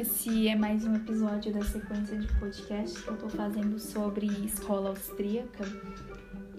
esse 0.00 0.48
é 0.48 0.56
mais 0.56 0.82
um 0.86 0.96
episódio 0.96 1.52
da 1.52 1.62
sequência 1.62 2.16
de 2.16 2.26
podcast 2.38 3.02
que 3.02 3.08
eu 3.08 3.18
tô 3.18 3.28
fazendo 3.28 3.78
sobre 3.78 4.28
escola 4.46 4.88
austríaca. 4.88 5.62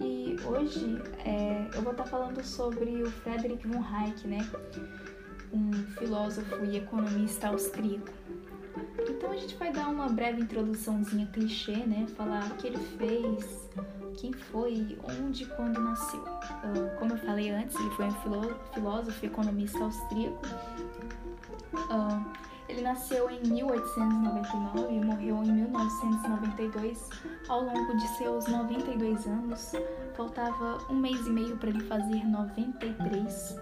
E 0.00 0.36
hoje 0.46 1.02
é, 1.24 1.66
eu 1.74 1.82
vou 1.82 1.90
estar 1.90 2.04
tá 2.04 2.08
falando 2.08 2.44
sobre 2.44 3.02
o 3.02 3.10
Friedrich 3.10 3.66
von 3.66 3.82
Hayek, 3.82 4.28
né? 4.28 4.48
Um 5.52 5.72
filósofo 5.98 6.64
e 6.66 6.76
economista 6.76 7.48
austríaco. 7.48 8.12
Então 9.08 9.32
a 9.32 9.36
gente 9.36 9.56
vai 9.56 9.72
dar 9.72 9.88
uma 9.88 10.08
breve 10.08 10.42
introduçãozinha 10.42 11.26
clichê, 11.26 11.78
né? 11.78 12.06
Falar 12.16 12.46
o 12.46 12.54
que 12.58 12.68
ele 12.68 12.78
fez, 12.96 13.68
quem 14.18 14.32
foi, 14.32 14.96
onde 15.02 15.42
e 15.42 15.46
quando 15.46 15.80
nasceu. 15.80 16.20
Uh, 16.20 16.96
como 16.96 17.14
eu 17.14 17.18
falei 17.18 17.50
antes, 17.50 17.74
ele 17.74 17.90
foi 17.90 18.06
um 18.06 18.14
filósofo 18.72 19.24
e 19.24 19.26
economista 19.26 19.80
austríaco. 19.80 20.42
Ele 22.72 22.80
nasceu 22.80 23.30
em 23.30 23.38
1899 23.48 24.94
e 24.94 25.04
morreu 25.04 25.44
em 25.44 25.52
1992. 25.52 27.10
Ao 27.46 27.62
longo 27.62 27.98
de 27.98 28.08
seus 28.16 28.46
92 28.46 29.26
anos, 29.26 29.72
faltava 30.14 30.78
um 30.88 30.96
mês 30.96 31.26
e 31.26 31.30
meio 31.30 31.54
para 31.58 31.68
ele 31.68 31.82
fazer 31.82 32.26
93. 32.26 33.58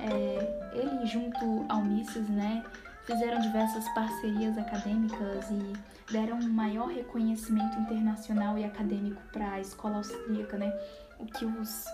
É, 0.00 0.72
ele, 0.72 1.04
junto 1.04 1.66
ao 1.68 1.84
Mises, 1.84 2.26
né, 2.30 2.64
fizeram 3.04 3.38
diversas 3.42 3.86
parcerias 3.90 4.56
acadêmicas 4.56 5.50
e 5.50 5.74
deram 6.10 6.38
um 6.38 6.48
maior 6.48 6.88
reconhecimento 6.88 7.78
internacional 7.80 8.56
e 8.56 8.64
acadêmico 8.64 9.20
para 9.30 9.50
a 9.52 9.60
escola 9.60 9.96
austríaca, 9.96 10.56
né? 10.56 10.72
O 11.18 11.26
que 11.26 11.44
os 11.44 11.84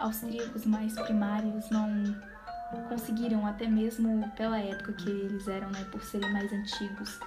austríacos 0.00 0.66
mais 0.66 0.92
primários 1.02 1.70
não 1.70 2.16
conseguiram 2.88 3.46
até 3.46 3.66
mesmo 3.66 4.28
pela 4.36 4.58
época 4.58 4.92
que 4.92 5.08
eles 5.08 5.48
eram, 5.48 5.70
né, 5.70 5.84
por 5.90 6.02
serem 6.02 6.32
mais 6.32 6.52
antigos, 6.52 7.18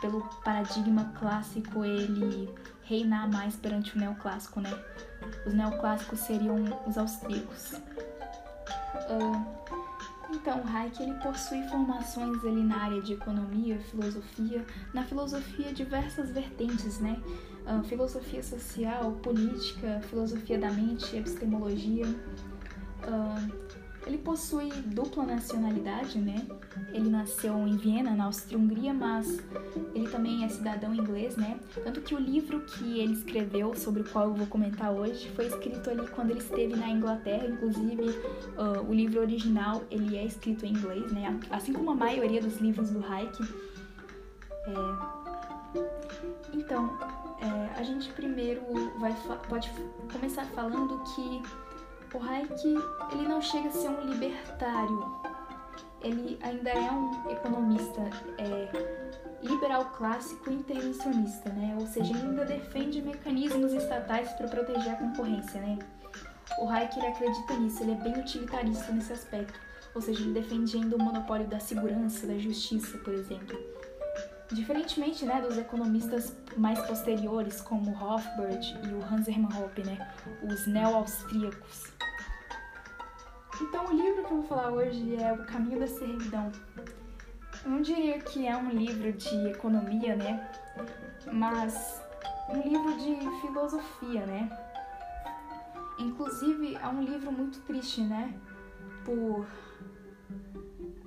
pelo 0.00 0.22
paradigma 0.44 1.12
clássico 1.18 1.84
ele 1.84 2.52
reinar 2.82 3.30
mais 3.30 3.56
perante 3.56 3.96
o 3.96 4.00
neoclássico, 4.00 4.60
né? 4.60 4.70
Os 5.46 5.52
neoclássicos 5.52 6.20
seriam 6.20 6.56
os 6.86 6.96
austríacos. 6.96 7.72
Uh, 9.10 9.58
então, 10.30 10.62
Hayek 10.66 11.02
ele 11.02 11.14
possui 11.14 11.62
formações 11.68 12.44
ali 12.44 12.62
na 12.62 12.82
área 12.84 13.00
de 13.00 13.14
economia, 13.14 13.78
filosofia, 13.80 14.64
na 14.92 15.02
filosofia 15.04 15.72
diversas 15.72 16.30
vertentes, 16.30 16.98
né? 17.00 17.20
Uh, 17.66 17.82
filosofia 17.84 18.42
social, 18.42 19.12
política, 19.22 20.00
filosofia 20.08 20.58
da 20.58 20.70
mente, 20.70 21.16
epistemologia. 21.16 22.06
Uh, 22.06 23.67
ele 24.08 24.18
possui 24.18 24.70
dupla 24.86 25.24
nacionalidade, 25.26 26.18
né? 26.18 26.46
Ele 26.92 27.10
nasceu 27.10 27.54
em 27.66 27.76
Viena, 27.76 28.12
na 28.12 28.24
Áustria-Hungria, 28.24 28.94
mas 28.94 29.38
ele 29.94 30.08
também 30.08 30.44
é 30.44 30.48
cidadão 30.48 30.94
inglês, 30.94 31.36
né? 31.36 31.60
Tanto 31.84 32.00
que 32.00 32.14
o 32.14 32.18
livro 32.18 32.60
que 32.62 33.00
ele 33.00 33.12
escreveu, 33.12 33.74
sobre 33.74 34.00
o 34.00 34.04
qual 34.04 34.28
eu 34.28 34.34
vou 34.34 34.46
comentar 34.46 34.90
hoje, 34.90 35.28
foi 35.32 35.46
escrito 35.46 35.90
ali 35.90 36.08
quando 36.08 36.30
ele 36.30 36.40
esteve 36.40 36.74
na 36.74 36.88
Inglaterra. 36.88 37.46
Inclusive, 37.46 38.08
uh, 38.56 38.88
o 38.88 38.94
livro 38.94 39.20
original 39.20 39.82
ele 39.90 40.16
é 40.16 40.24
escrito 40.24 40.64
em 40.64 40.70
inglês, 40.70 41.12
né? 41.12 41.38
Assim 41.50 41.74
como 41.74 41.90
a 41.90 41.94
maioria 41.94 42.40
dos 42.40 42.56
livros 42.58 42.88
do 42.90 43.04
Hayek. 43.04 43.42
É... 44.64 45.18
Então, 46.54 46.98
é, 47.40 47.78
a 47.78 47.82
gente 47.82 48.10
primeiro 48.12 48.62
vai 48.98 49.14
pode 49.48 49.70
começar 50.10 50.44
falando 50.46 50.98
que 51.14 51.42
o 52.14 52.22
Hayek 52.22 52.64
ele 53.12 53.28
não 53.28 53.40
chega 53.40 53.68
a 53.68 53.72
ser 53.72 53.88
um 53.88 54.00
libertário, 54.06 55.20
ele 56.00 56.38
ainda 56.42 56.70
é 56.70 56.90
um 56.90 57.30
economista 57.30 58.00
é, 58.38 58.68
liberal 59.42 59.86
clássico 59.96 60.50
intervencionista, 60.50 61.50
né? 61.50 61.76
Ou 61.78 61.86
seja, 61.86 62.12
ele 62.12 62.22
ainda 62.22 62.44
defende 62.44 63.02
mecanismos 63.02 63.72
estatais 63.72 64.32
para 64.32 64.48
proteger 64.48 64.92
a 64.92 64.96
concorrência, 64.96 65.60
né? 65.60 65.78
O 66.58 66.68
Hayek 66.68 66.98
ele 66.98 67.08
acredita 67.08 67.54
nisso, 67.54 67.82
ele 67.82 67.92
é 67.92 67.96
bem 67.96 68.18
utilitarista 68.18 68.92
nesse 68.92 69.12
aspecto, 69.12 69.58
ou 69.94 70.00
seja, 70.00 70.20
ele 70.20 70.32
defende 70.32 70.76
ainda 70.76 70.96
o 70.96 71.02
monopólio 71.02 71.46
da 71.46 71.60
segurança, 71.60 72.26
da 72.26 72.38
justiça, 72.38 72.96
por 72.98 73.12
exemplo. 73.12 73.58
Diferentemente 74.50 75.26
né, 75.26 75.42
dos 75.42 75.58
economistas 75.58 76.34
mais 76.56 76.80
posteriores, 76.86 77.60
como 77.60 77.90
Rothbard 77.90 78.78
e 78.82 78.94
o 78.94 79.04
Hans 79.04 79.28
Hermann 79.28 79.54
Hoppe, 79.60 79.84
né, 79.84 80.10
os 80.42 80.66
neo-austríacos. 80.66 81.84
Então, 83.60 83.86
o 83.86 83.92
livro 83.92 84.24
que 84.24 84.32
eu 84.32 84.38
vou 84.38 84.42
falar 84.44 84.70
hoje 84.70 85.16
é 85.16 85.32
O 85.32 85.44
Caminho 85.44 85.80
da 85.80 85.86
Servidão. 85.86 86.50
Eu 87.64 87.70
não 87.70 87.82
diria 87.82 88.18
que 88.20 88.46
é 88.46 88.56
um 88.56 88.70
livro 88.70 89.12
de 89.12 89.48
economia, 89.48 90.16
né, 90.16 90.50
mas 91.30 92.00
um 92.48 92.62
livro 92.62 92.96
de 92.96 93.40
filosofia, 93.40 94.24
né. 94.24 94.50
Inclusive, 95.98 96.74
é 96.76 96.86
um 96.88 97.02
livro 97.02 97.30
muito 97.30 97.60
triste, 97.66 98.00
né, 98.00 98.32
por 99.04 99.46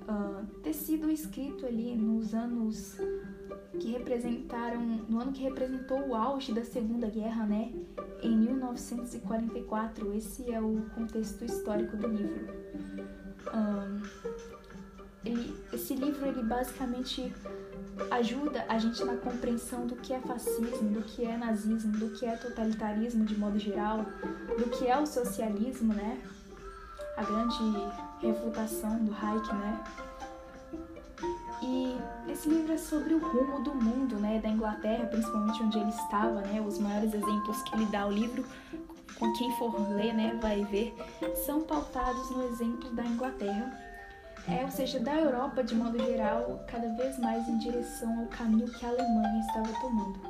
uh, 0.08 0.46
ter 0.62 0.74
sido 0.74 1.10
escrito 1.10 1.66
ali 1.66 1.96
nos 1.96 2.34
anos 2.34 2.98
que 3.78 3.92
representaram, 3.92 4.80
no 5.08 5.20
ano 5.20 5.32
que 5.32 5.42
representou 5.42 6.08
o 6.08 6.14
auge 6.14 6.52
da 6.52 6.64
Segunda 6.64 7.08
Guerra, 7.08 7.46
né? 7.46 7.72
Em 8.22 8.36
1944, 8.36 10.14
esse 10.14 10.52
é 10.52 10.60
o 10.60 10.82
contexto 10.94 11.44
histórico 11.44 11.96
do 11.96 12.08
livro. 12.08 12.46
Um, 13.52 14.02
ele, 15.24 15.54
esse 15.72 15.94
livro 15.94 16.26
ele 16.26 16.42
basicamente 16.42 17.32
ajuda 18.10 18.64
a 18.68 18.78
gente 18.78 19.04
na 19.04 19.16
compreensão 19.16 19.86
do 19.86 19.96
que 19.96 20.12
é 20.12 20.20
fascismo, 20.20 20.90
do 20.90 21.02
que 21.02 21.24
é 21.24 21.36
nazismo, 21.36 21.92
do 21.92 22.10
que 22.10 22.26
é 22.26 22.36
totalitarismo 22.36 23.24
de 23.24 23.38
modo 23.38 23.58
geral, 23.58 24.04
do 24.58 24.70
que 24.70 24.88
é 24.88 24.98
o 24.98 25.06
socialismo, 25.06 25.92
né? 25.94 26.20
A 27.16 27.24
grande 27.24 27.58
refutação 28.20 29.04
do 29.04 29.12
Hayek, 29.14 29.54
né? 29.54 29.84
E 31.62 31.96
esse 32.28 32.48
livro 32.48 32.72
é 32.72 32.76
sobre 32.76 33.14
o 33.14 33.18
rumo 33.18 33.62
do 33.62 33.72
mundo, 33.74 34.16
né, 34.16 34.40
da 34.40 34.48
Inglaterra, 34.48 35.06
principalmente 35.06 35.62
onde 35.62 35.78
ele 35.78 35.90
estava, 35.90 36.40
né, 36.40 36.60
os 36.60 36.78
maiores 36.78 37.14
exemplos 37.14 37.62
que 37.62 37.76
ele 37.76 37.86
dá 37.86 38.00
ao 38.00 38.10
livro, 38.10 38.44
com 39.18 39.32
quem 39.34 39.56
for 39.56 39.72
ler, 39.94 40.12
né, 40.12 40.36
vai 40.42 40.64
ver, 40.64 40.92
são 41.46 41.62
pautados 41.62 42.30
no 42.30 42.48
exemplo 42.48 42.90
da 42.90 43.04
Inglaterra, 43.04 43.78
é, 44.48 44.64
ou 44.64 44.70
seja, 44.72 44.98
da 44.98 45.14
Europa 45.14 45.62
de 45.62 45.74
modo 45.76 45.96
geral, 46.04 46.64
cada 46.66 46.88
vez 46.94 47.16
mais 47.18 47.48
em 47.48 47.58
direção 47.58 48.20
ao 48.20 48.26
caminho 48.26 48.68
que 48.72 48.84
a 48.84 48.88
Alemanha 48.88 49.40
estava 49.46 49.68
tomando. 49.80 50.20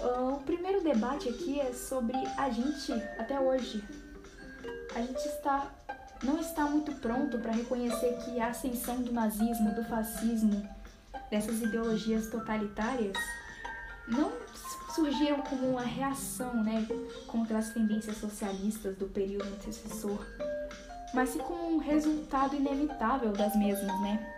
Uh, 0.00 0.34
o 0.34 0.40
primeiro 0.40 0.82
debate 0.82 1.28
aqui 1.28 1.58
é 1.58 1.72
sobre 1.72 2.16
a 2.36 2.50
gente 2.50 2.92
até 3.18 3.40
hoje. 3.40 3.82
A 4.94 5.00
gente 5.00 5.26
está 5.26 5.70
não 6.22 6.38
está 6.38 6.64
muito 6.64 6.92
pronto 6.92 7.38
para 7.38 7.52
reconhecer 7.52 8.18
que 8.24 8.40
a 8.40 8.48
ascensão 8.48 9.02
do 9.02 9.12
nazismo, 9.12 9.74
do 9.74 9.84
fascismo, 9.84 10.68
dessas 11.30 11.60
ideologias 11.60 12.28
totalitárias, 12.28 13.16
não 14.06 14.32
surgiram 14.94 15.42
como 15.42 15.70
uma 15.70 15.82
reação 15.82 16.62
né, 16.62 16.86
contra 17.26 17.58
as 17.58 17.70
tendências 17.70 18.16
socialistas 18.16 18.96
do 18.96 19.06
período 19.06 19.46
antecessor, 19.48 20.24
mas 21.14 21.30
sim 21.30 21.38
como 21.38 21.76
um 21.76 21.78
resultado 21.78 22.56
inevitável 22.56 23.32
das 23.32 23.54
mesmas, 23.54 24.00
né? 24.00 24.34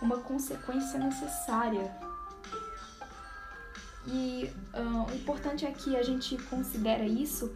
uma 0.00 0.18
consequência 0.18 0.98
necessária. 0.98 1.90
E 4.06 4.50
uh, 4.74 5.10
o 5.10 5.14
importante 5.14 5.66
é 5.66 5.70
que 5.70 5.96
a 5.96 6.02
gente 6.02 6.36
considera 6.44 7.04
isso 7.04 7.52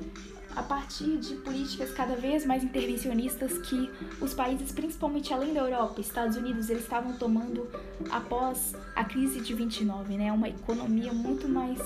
a 0.56 0.62
partir 0.62 1.18
de 1.18 1.34
políticas 1.36 1.92
cada 1.92 2.14
vez 2.14 2.46
mais 2.46 2.62
intervencionistas 2.62 3.58
que 3.58 3.90
os 4.20 4.32
países, 4.32 4.72
principalmente 4.72 5.32
além 5.32 5.52
da 5.52 5.60
Europa, 5.60 6.00
Estados 6.00 6.36
Unidos, 6.36 6.70
eles 6.70 6.82
estavam 6.82 7.16
tomando 7.16 7.68
após 8.10 8.74
a 8.94 9.04
crise 9.04 9.40
de 9.40 9.54
29, 9.54 10.16
né? 10.16 10.32
Uma 10.32 10.48
economia 10.48 11.12
muito 11.12 11.48
mais 11.48 11.80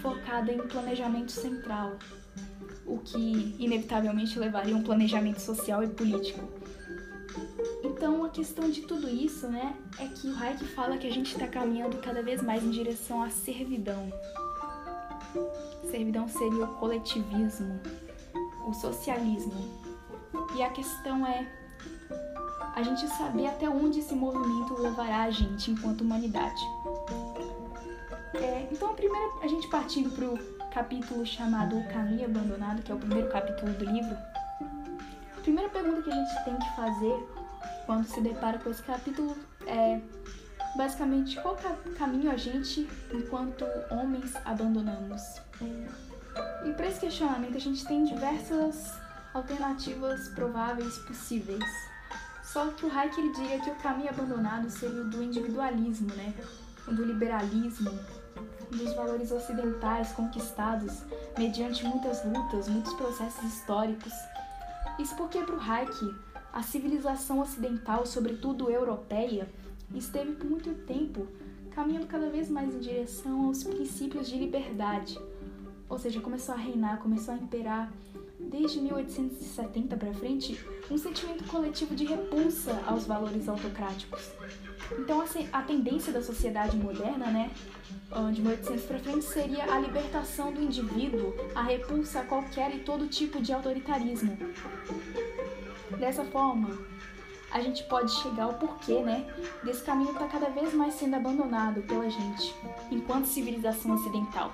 focada 0.00 0.52
em 0.52 0.58
planejamento 0.58 1.32
central, 1.32 1.98
o 2.86 2.98
que 2.98 3.56
inevitavelmente 3.58 4.38
levaria 4.38 4.74
a 4.74 4.78
um 4.78 4.82
planejamento 4.82 5.40
social 5.40 5.82
e 5.82 5.88
político. 5.88 6.48
Então, 7.82 8.24
a 8.24 8.30
questão 8.30 8.70
de 8.70 8.82
tudo 8.82 9.08
isso, 9.08 9.46
né, 9.46 9.74
é 9.98 10.06
que 10.06 10.28
o 10.28 10.36
Hayek 10.36 10.64
fala 10.68 10.96
que 10.96 11.06
a 11.06 11.12
gente 11.12 11.32
está 11.32 11.46
caminhando 11.46 11.98
cada 11.98 12.22
vez 12.22 12.42
mais 12.42 12.62
em 12.64 12.70
direção 12.70 13.22
à 13.22 13.30
servidão. 13.30 14.10
Servidão 15.90 16.28
seria 16.28 16.64
o 16.64 16.74
coletivismo, 16.76 17.80
o 18.66 18.72
socialismo. 18.72 19.80
E 20.56 20.62
a 20.62 20.70
questão 20.70 21.26
é 21.26 21.46
a 22.74 22.82
gente 22.82 23.06
saber 23.08 23.46
até 23.46 23.68
onde 23.68 23.98
esse 23.98 24.14
movimento 24.14 24.80
levará 24.80 25.24
a 25.24 25.30
gente 25.30 25.70
enquanto 25.70 26.02
humanidade. 26.02 26.60
É, 28.34 28.68
então, 28.70 28.90
a 28.90 28.94
primeira, 28.94 29.32
a 29.42 29.48
gente 29.48 29.68
partindo 29.68 30.10
para 30.10 30.26
o 30.26 30.70
capítulo 30.70 31.26
chamado 31.26 31.76
O 31.76 31.88
Caminho 31.88 32.26
Abandonado, 32.26 32.82
que 32.82 32.92
é 32.92 32.94
o 32.94 32.98
primeiro 32.98 33.28
capítulo 33.28 33.72
do 33.72 33.84
livro, 33.84 34.16
a 35.36 35.40
primeira 35.42 35.68
pergunta 35.68 36.02
que 36.02 36.10
a 36.10 36.14
gente 36.14 36.44
tem 36.44 36.56
que 36.56 36.76
fazer 36.76 37.28
quando 37.86 38.06
se 38.06 38.20
depara 38.20 38.58
com 38.58 38.70
esse 38.70 38.82
capítulo 38.82 39.36
é 39.66 40.00
basicamente 40.76 41.40
qual 41.40 41.56
caminho 41.98 42.30
a 42.30 42.36
gente, 42.36 42.88
enquanto 43.12 43.64
homens, 43.90 44.34
abandonamos. 44.44 45.40
E 46.64 46.72
para 46.72 46.86
esse 46.86 47.00
questionamento 47.00 47.56
a 47.56 47.60
gente 47.60 47.84
tem 47.86 48.04
diversas 48.04 48.98
alternativas 49.34 50.28
prováveis 50.28 50.98
possíveis. 50.98 51.64
Só 52.42 52.66
que 52.68 52.84
o 52.84 52.92
Hayek 52.92 53.20
ele 53.20 53.32
diria 53.32 53.60
que 53.60 53.70
o 53.70 53.76
caminho 53.76 54.10
abandonado 54.10 54.68
seria 54.70 55.02
o 55.02 55.08
do 55.08 55.22
individualismo, 55.22 56.12
né? 56.14 56.34
O 56.88 56.92
do 56.92 57.04
liberalismo, 57.04 57.90
dos 58.70 58.92
valores 58.94 59.30
ocidentais 59.30 60.12
conquistados 60.12 61.02
mediante 61.38 61.84
muitas 61.84 62.24
lutas, 62.24 62.68
muitos 62.68 62.92
processos 62.94 63.44
históricos. 63.44 64.12
Isso 64.98 65.14
porque 65.16 65.40
para 65.42 65.54
o 65.54 65.60
Hayek 65.60 66.14
a 66.52 66.62
civilização 66.62 67.40
ocidental, 67.40 68.04
sobretudo 68.04 68.70
europeia, 68.70 69.48
esteve 69.94 70.32
por 70.32 70.48
muito 70.48 70.72
tempo 70.86 71.26
caminhando 71.70 72.06
cada 72.06 72.28
vez 72.28 72.50
mais 72.50 72.74
em 72.74 72.78
direção 72.78 73.46
aos 73.46 73.62
princípios 73.62 74.28
de 74.28 74.36
liberdade. 74.36 75.18
Ou 75.88 75.98
seja, 75.98 76.20
começou 76.20 76.54
a 76.54 76.58
reinar, 76.58 76.98
começou 76.98 77.34
a 77.34 77.36
imperar 77.36 77.92
desde 78.38 78.80
1870 78.80 79.96
para 79.96 80.12
frente 80.14 80.58
um 80.90 80.96
sentimento 80.96 81.44
coletivo 81.44 81.94
de 81.94 82.04
repulsa 82.04 82.80
aos 82.86 83.06
valores 83.06 83.48
autocráticos. 83.48 84.30
Então 84.98 85.22
a 85.52 85.62
tendência 85.62 86.12
da 86.12 86.22
sociedade 86.22 86.76
moderna, 86.76 87.26
né, 87.26 87.50
de 88.32 88.40
1800 88.40 88.84
para 88.84 88.98
frente 88.98 89.24
seria 89.24 89.72
a 89.72 89.78
libertação 89.78 90.52
do 90.52 90.60
indivíduo, 90.60 91.34
a 91.54 91.62
repulsa 91.62 92.20
a 92.20 92.24
qualquer 92.24 92.74
e 92.74 92.80
todo 92.80 93.06
tipo 93.06 93.40
de 93.40 93.52
autoritarismo. 93.52 94.36
Dessa 95.98 96.24
forma, 96.24 96.78
a 97.50 97.60
gente 97.60 97.82
pode 97.84 98.12
chegar 98.12 98.44
ao 98.44 98.54
porquê, 98.54 99.00
né, 99.00 99.26
desse 99.64 99.82
caminho 99.82 100.12
está 100.12 100.26
cada 100.26 100.48
vez 100.50 100.72
mais 100.72 100.94
sendo 100.94 101.16
abandonado 101.16 101.82
pela 101.82 102.08
gente, 102.08 102.54
enquanto 102.90 103.26
civilização 103.26 103.94
ocidental. 103.94 104.52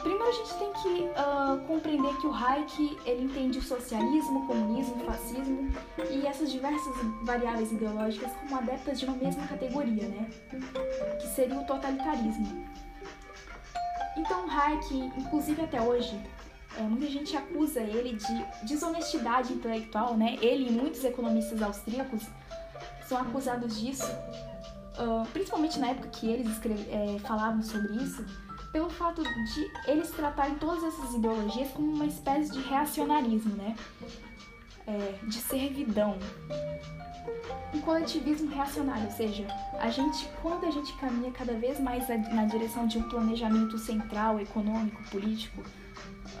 Primeiro 0.00 0.24
a 0.24 0.32
gente 0.32 0.54
tem 0.54 0.72
que 0.72 1.02
uh, 1.10 1.66
compreender 1.66 2.16
que 2.16 2.26
o 2.26 2.34
Hayek 2.34 2.98
ele 3.04 3.24
entende 3.24 3.58
o 3.58 3.62
socialismo, 3.62 4.40
o 4.40 4.46
comunismo, 4.46 4.96
o 4.96 5.06
fascismo 5.06 5.72
e 6.10 6.26
essas 6.26 6.50
diversas 6.50 6.92
variáveis 7.22 7.70
ideológicas 7.70 8.32
como 8.32 8.56
adeptas 8.56 8.98
de 8.98 9.06
uma 9.06 9.16
mesma 9.16 9.46
categoria, 9.46 10.08
né? 10.08 10.28
Que 11.20 11.28
seria 11.28 11.56
o 11.56 11.64
totalitarismo. 11.64 12.66
Então 14.16 14.50
Hayek, 14.50 15.12
inclusive 15.16 15.62
até 15.62 15.80
hoje, 15.80 16.18
é, 16.78 16.82
muita 16.82 17.06
gente 17.06 17.36
acusa 17.36 17.80
ele 17.80 18.16
de 18.16 18.66
desonestidade 18.66 19.52
intelectual, 19.52 20.16
né? 20.16 20.36
Ele 20.40 20.68
e 20.68 20.72
muitos 20.72 21.04
economistas 21.04 21.60
austríacos 21.62 22.22
são 23.06 23.18
acusados 23.18 23.80
disso, 23.80 24.06
uh, 24.06 25.26
principalmente 25.32 25.78
na 25.80 25.88
época 25.88 26.08
que 26.08 26.28
eles 26.28 26.48
é, 26.64 27.18
falavam 27.20 27.60
sobre 27.62 27.94
isso, 27.96 28.24
pelo 28.72 28.88
fato 28.88 29.20
de 29.22 29.72
eles 29.88 30.10
tratarem 30.10 30.54
todas 30.54 30.84
essas 30.84 31.14
ideologias 31.14 31.68
como 31.70 31.92
uma 31.92 32.06
espécie 32.06 32.52
de 32.52 32.60
reacionarismo, 32.60 33.56
né? 33.56 33.74
É, 34.86 35.14
de 35.26 35.38
servidão. 35.38 36.16
Um 37.74 37.80
coletivismo 37.80 38.48
reacionário, 38.50 39.04
ou 39.04 39.10
seja, 39.10 39.46
a 39.78 39.88
gente, 39.90 40.28
quando 40.40 40.66
a 40.66 40.70
gente 40.70 40.92
caminha 40.94 41.30
cada 41.32 41.54
vez 41.54 41.78
mais 41.78 42.08
na 42.32 42.44
direção 42.44 42.86
de 42.86 42.98
um 42.98 43.08
planejamento 43.08 43.78
central, 43.78 44.40
econômico, 44.40 45.02
político, 45.10 45.62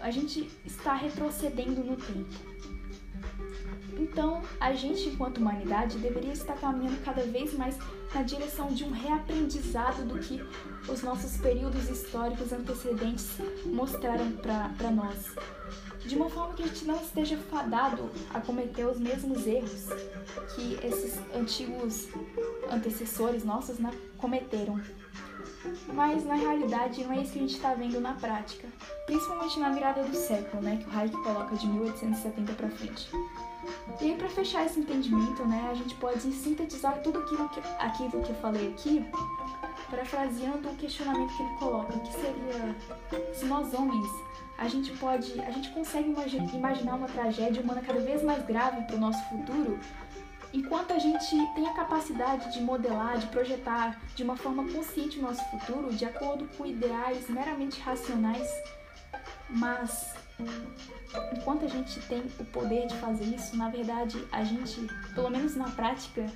a 0.02 0.10
gente 0.10 0.50
está 0.64 0.94
retrocedendo 0.94 1.82
no 1.82 1.96
tempo. 1.96 2.50
Então, 3.98 4.42
a 4.58 4.72
gente, 4.72 5.08
enquanto 5.08 5.38
humanidade, 5.38 5.98
deveria 5.98 6.32
estar 6.32 6.54
caminhando 6.54 7.04
cada 7.04 7.22
vez 7.22 7.52
mais 7.54 7.76
na 8.14 8.22
direção 8.22 8.68
de 8.68 8.84
um 8.84 8.90
reaprendizado 8.90 10.04
do 10.04 10.18
que 10.18 10.42
os 10.88 11.02
nossos 11.02 11.36
períodos 11.36 11.88
históricos 11.88 12.52
antecedentes 12.52 13.36
mostraram 13.66 14.32
para 14.32 14.90
nós. 14.90 15.34
De 16.04 16.16
uma 16.16 16.30
forma 16.30 16.54
que 16.54 16.62
a 16.62 16.66
gente 16.66 16.86
não 16.86 16.96
esteja 16.96 17.36
fadado 17.36 18.10
a 18.32 18.40
cometer 18.40 18.86
os 18.86 18.98
mesmos 18.98 19.46
erros 19.46 19.86
que 20.54 20.78
esses 20.82 21.20
antigos 21.34 22.08
antecessores 22.70 23.44
nossos 23.44 23.78
né, 23.78 23.90
cometeram. 24.16 24.80
Mas 25.92 26.24
na 26.24 26.34
realidade 26.34 27.04
não 27.04 27.12
é 27.12 27.22
isso 27.22 27.32
que 27.32 27.38
a 27.38 27.42
gente 27.42 27.56
está 27.56 27.74
vendo 27.74 28.00
na 28.00 28.14
prática, 28.14 28.66
principalmente 29.06 29.58
na 29.60 29.70
virada 29.70 30.02
do 30.02 30.16
século, 30.16 30.62
né, 30.62 30.78
que 30.82 30.88
o 30.88 30.98
Hayek 30.98 31.16
coloca 31.22 31.54
de 31.56 31.66
1870 31.66 32.52
para 32.54 32.68
frente. 32.70 33.10
E 34.00 34.04
aí, 34.04 34.16
para 34.16 34.28
fechar 34.28 34.64
esse 34.64 34.80
entendimento, 34.80 35.44
né, 35.46 35.68
a 35.70 35.74
gente 35.74 35.94
pode 35.96 36.20
sintetizar 36.32 37.02
tudo 37.02 37.18
aquilo 37.18 37.48
que, 37.50 37.60
aquilo 37.78 38.22
que 38.22 38.30
eu 38.30 38.36
falei 38.36 38.68
aqui, 38.68 39.04
parafraseando 39.90 40.68
o 40.68 40.76
questionamento 40.76 41.36
que 41.36 41.42
ele 41.42 41.54
coloca, 41.56 41.98
que 41.98 42.12
seria 42.12 42.76
se 43.34 43.44
nós 43.44 43.74
homens 43.74 44.06
a 44.56 44.68
gente 44.68 44.92
pode, 44.98 45.40
a 45.40 45.50
gente 45.50 45.70
consegue 45.70 46.14
imaginar 46.52 46.94
uma 46.94 47.08
tragédia 47.08 47.62
humana 47.62 47.80
cada 47.80 47.98
vez 48.00 48.22
mais 48.22 48.44
grave 48.44 48.82
para 48.82 48.96
o 48.96 49.00
nosso 49.00 49.22
futuro, 49.30 49.80
enquanto 50.52 50.92
a 50.92 50.98
gente 50.98 51.28
tem 51.54 51.68
a 51.68 51.74
capacidade 51.74 52.52
de 52.52 52.60
modelar, 52.60 53.18
de 53.18 53.26
projetar 53.26 54.00
de 54.14 54.22
uma 54.22 54.36
forma 54.36 54.64
consciente 54.72 55.18
o 55.18 55.22
nosso 55.22 55.42
futuro, 55.50 55.92
de 55.92 56.04
acordo 56.04 56.48
com 56.56 56.66
ideais 56.66 57.28
meramente 57.28 57.80
racionais, 57.80 58.48
mas 59.48 60.14
enquanto 61.36 61.64
a 61.64 61.68
gente 61.68 62.00
tem 62.02 62.22
o 62.38 62.44
poder 62.46 62.86
de 62.86 62.96
fazer 62.96 63.24
isso, 63.24 63.56
na 63.56 63.68
verdade, 63.68 64.26
a 64.32 64.42
gente, 64.42 64.86
pelo 65.14 65.30
menos 65.30 65.54
na 65.54 65.70
prática, 65.70 66.26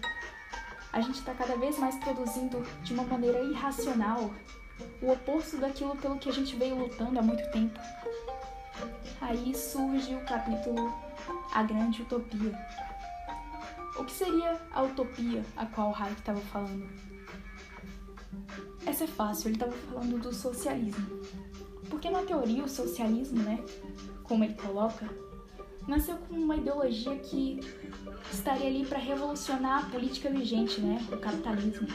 a 0.93 1.01
gente 1.01 1.19
está 1.19 1.35
cada 1.35 1.57
vez 1.57 1.79
mais 1.79 1.97
produzindo 1.97 2.65
de 2.83 2.95
uma 2.95 3.05
maneira 3.05 3.41
irracional 3.41 4.31
o 5.01 5.11
oposto 5.11 5.57
daquilo 5.57 5.97
pelo 5.97 6.19
que 6.19 6.29
a 6.29 6.33
gente 6.33 6.57
veio 6.57 6.77
lutando 6.77 7.19
há 7.19 7.23
muito 7.23 7.49
tempo. 7.51 7.79
Aí 9.21 9.55
surge 9.55 10.15
o 10.15 10.21
capítulo 10.25 10.93
A 11.53 11.63
Grande 11.63 12.03
Utopia. 12.03 12.53
O 13.97 14.05
que 14.05 14.13
seria 14.13 14.61
a 14.73 14.83
utopia 14.83 15.45
a 15.57 15.67
qual 15.67 15.95
Hayek 15.95 16.19
estava 16.19 16.41
falando? 16.41 16.89
Essa 18.85 19.05
é 19.05 19.07
fácil, 19.07 19.49
ele 19.49 19.57
estava 19.57 19.73
falando 19.73 20.21
do 20.21 20.35
socialismo. 20.35 21.21
Porque 21.89 22.11
na 22.11 22.23
teoria 22.23 22.65
o 22.65 22.69
socialismo, 22.69 23.43
né, 23.43 23.63
como 24.25 24.43
ele 24.43 24.55
coloca, 24.55 25.09
nasceu 25.87 26.17
como 26.17 26.43
uma 26.43 26.57
ideologia 26.57 27.17
que 27.19 27.61
estaria 28.33 28.67
ali 28.67 28.85
para 28.85 28.99
revolucionar 28.99 29.85
a 29.85 29.91
política 29.91 30.29
vigente, 30.29 30.81
né, 30.81 30.99
o 31.13 31.17
capitalismo. 31.17 31.87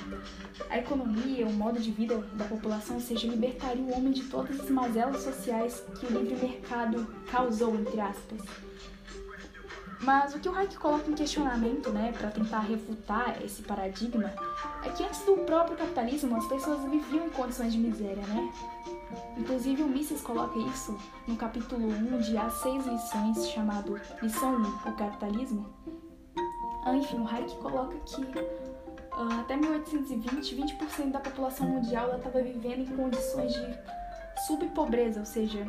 A 0.69 0.77
economia, 0.77 1.45
o 1.47 1.53
modo 1.53 1.79
de 1.79 1.91
vida 1.91 2.17
da 2.33 2.45
população, 2.45 2.95
ou 2.95 3.01
seja, 3.01 3.27
libertaria 3.27 3.83
o 3.83 3.97
homem 3.97 4.13
de 4.13 4.23
todas 4.23 4.59
as 4.59 4.69
mazelas 4.69 5.21
sociais 5.21 5.83
que 5.99 6.05
o 6.05 6.19
livre 6.19 6.47
mercado 6.47 7.07
causou, 7.29 7.75
entre 7.75 7.99
aspas. 7.99 8.41
Mas 10.01 10.33
o 10.33 10.39
que 10.39 10.47
o 10.47 10.55
Hayek 10.55 10.77
coloca 10.77 11.11
em 11.11 11.13
questionamento, 11.13 11.89
né, 11.91 12.13
para 12.17 12.29
tentar 12.29 12.59
refutar 12.59 13.41
esse 13.43 13.61
paradigma, 13.61 14.31
é 14.83 14.89
que 14.89 15.03
antes 15.03 15.25
do 15.25 15.33
próprio 15.45 15.75
capitalismo 15.75 16.37
as 16.37 16.47
pessoas 16.47 16.89
viviam 16.89 17.27
em 17.27 17.29
condições 17.29 17.73
de 17.73 17.79
miséria, 17.79 18.25
né? 18.27 18.51
Inclusive, 19.37 19.83
o 19.83 19.87
Mises 19.87 20.21
coloca 20.21 20.57
isso 20.57 20.97
no 21.27 21.35
capítulo 21.35 21.87
1 21.87 22.19
de 22.19 22.37
As 22.37 22.53
Seis 22.61 22.85
Lições, 22.85 23.49
chamado 23.49 23.99
Lição 24.21 24.55
1, 24.55 24.89
o 24.89 24.95
Capitalismo. 24.95 25.65
Ah, 26.85 26.95
enfim, 26.95 27.19
o 27.19 27.27
Hayek 27.27 27.55
coloca 27.57 27.97
que 27.99 28.21
uh, 28.21 29.39
até 29.41 29.57
1820, 29.57 30.55
20% 30.55 31.11
da 31.11 31.19
população 31.19 31.67
mundial 31.67 32.15
estava 32.15 32.41
vivendo 32.41 32.81
em 32.81 32.95
condições 32.95 33.53
de 33.53 33.79
subpobreza, 34.47 35.19
ou 35.19 35.25
seja, 35.25 35.67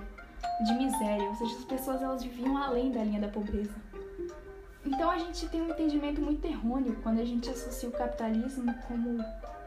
de 0.65 0.75
miséria, 0.75 1.29
ou 1.29 1.35
seja, 1.35 1.57
as 1.57 1.65
pessoas 1.65 2.03
elas 2.03 2.23
viviam 2.23 2.57
além 2.57 2.93
da 2.93 3.03
linha 3.03 3.21
da 3.21 3.29
pobreza. 3.29 3.90
Então 4.85 5.11
a 5.11 5.19
gente 5.19 5.49
tem 5.49 5.63
um 5.63 5.71
entendimento 5.71 6.21
muito 6.21 6.45
errôneo 6.45 6.97
quando 7.03 7.21
a 7.21 7.25
gente 7.25 7.49
associa 7.51 7.89
o 7.89 7.93
capitalismo 7.93 8.75
como 8.89 9.19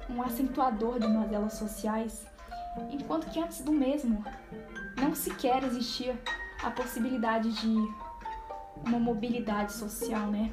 um 0.10 0.22
acentuador 0.22 1.00
de 1.00 1.08
mazelas 1.08 1.54
sociais 1.54 2.26
enquanto 2.92 3.30
que 3.30 3.40
antes 3.40 3.62
do 3.62 3.72
mesmo 3.72 4.24
não 5.00 5.14
sequer 5.14 5.64
existia 5.64 6.20
a 6.64 6.72
possibilidade 6.72 7.52
de 7.52 7.76
uma 8.86 9.00
mobilidade 9.00 9.74
social, 9.74 10.28
né? 10.28 10.52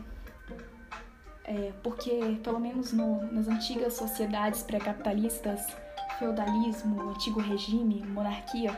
É, 1.44 1.72
porque, 1.82 2.38
pelo 2.44 2.60
menos 2.60 2.92
no, 2.92 3.24
nas 3.32 3.48
antigas 3.48 3.94
sociedades 3.94 4.62
pré-capitalistas, 4.62 5.66
feudalismo, 6.18 7.10
antigo 7.10 7.40
regime, 7.40 8.04
monarquia, 8.06 8.70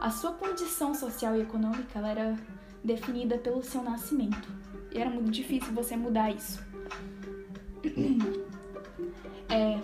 a 0.00 0.10
sua 0.10 0.32
condição 0.32 0.94
social 0.94 1.36
e 1.36 1.42
econômica 1.42 1.98
era 2.00 2.36
definida 2.84 3.38
pelo 3.38 3.62
seu 3.62 3.82
nascimento. 3.82 4.48
E 4.96 5.00
era 5.00 5.10
muito 5.10 5.30
difícil 5.30 5.72
você 5.74 5.96
mudar 5.96 6.30
isso. 6.30 6.64
É, 9.48 9.78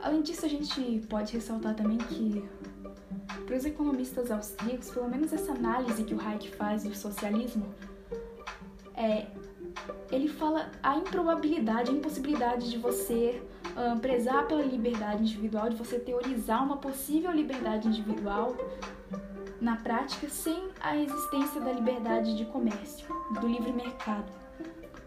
Além 0.00 0.22
disso, 0.22 0.46
a 0.46 0.48
gente 0.48 1.06
pode 1.08 1.32
ressaltar 1.32 1.74
também 1.74 1.98
que, 1.98 2.42
para 3.44 3.56
os 3.56 3.64
economistas 3.64 4.30
austríacos, 4.30 4.90
pelo 4.90 5.08
menos 5.08 5.32
essa 5.32 5.52
análise 5.52 6.04
que 6.04 6.14
o 6.14 6.20
Hayek 6.20 6.54
faz 6.56 6.84
do 6.84 6.94
socialismo, 6.94 7.74
é, 8.94 9.26
ele 10.10 10.28
fala 10.28 10.70
a 10.82 10.96
improbabilidade, 10.96 11.90
a 11.90 11.94
impossibilidade 11.94 12.70
de 12.70 12.78
você 12.78 13.42
uh, 13.76 13.98
prezar 13.98 14.46
pela 14.46 14.62
liberdade 14.62 15.22
individual, 15.22 15.68
de 15.68 15.76
você 15.76 15.98
teorizar 15.98 16.64
uma 16.64 16.76
possível 16.76 17.30
liberdade 17.32 17.88
individual 17.88 18.56
na 19.60 19.76
prática 19.76 20.28
sem 20.28 20.68
a 20.80 20.96
existência 20.96 21.60
da 21.60 21.72
liberdade 21.72 22.36
de 22.36 22.44
comércio, 22.46 23.06
do 23.40 23.48
livre 23.48 23.72
mercado, 23.72 24.30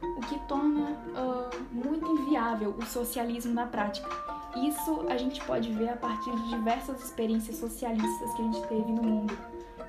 o 0.02 0.22
que 0.22 0.40
torna 0.48 0.92
uh, 0.92 1.64
muito 1.72 2.06
inviável 2.06 2.76
o 2.78 2.86
socialismo 2.86 3.54
na 3.54 3.66
prática. 3.66 4.10
Isso 4.56 5.06
a 5.10 5.18
gente 5.18 5.44
pode 5.46 5.72
ver 5.72 5.90
a 5.90 5.96
partir 5.96 6.32
de 6.32 6.50
diversas 6.50 7.02
experiências 7.04 7.58
socialistas 7.58 8.34
que 8.34 8.42
a 8.42 8.46
gente 8.46 8.68
teve 8.68 8.92
no 8.92 9.04
mundo, 9.04 9.38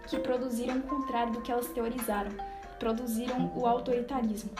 que 0.06 0.18
produziram 0.18 0.76
o 0.76 0.82
contrário 0.82 1.32
do 1.32 1.40
que 1.40 1.50
elas 1.50 1.68
teorizaram, 1.68 2.30
produziram 2.78 3.52
o 3.56 3.66
autoritarismo. 3.66 4.50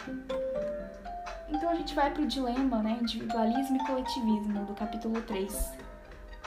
Então 1.49 1.71
a 1.71 1.75
gente 1.75 1.95
vai 1.95 2.11
para 2.11 2.23
o 2.23 2.27
dilema, 2.27 2.83
né, 2.83 2.99
individualismo 3.01 3.77
e 3.77 3.87
coletivismo, 3.87 4.65
do 4.65 4.75
capítulo 4.75 5.21
3. 5.23 5.73